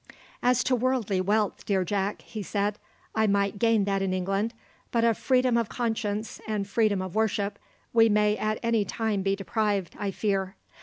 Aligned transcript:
"As 0.41 0.63
to 0.63 0.75
worldly 0.75 1.21
wealth, 1.21 1.63
dear 1.63 1.83
Jack," 1.85 2.23
he 2.23 2.41
said, 2.41 2.79
"I 3.13 3.27
might 3.27 3.59
gain 3.59 3.83
that 3.83 4.01
in 4.01 4.15
England, 4.15 4.55
but 4.89 5.03
of 5.03 5.15
freedom 5.15 5.57
of 5.57 5.69
conscience 5.69 6.41
and 6.47 6.67
freedom 6.67 7.03
of 7.03 7.13
worship, 7.13 7.59
we 7.93 8.09
may 8.09 8.35
at 8.35 8.57
any 8.63 8.83
time 8.83 9.21
be 9.21 9.35
deprived, 9.35 9.95
I 9.99 10.09
fear. 10.09 10.55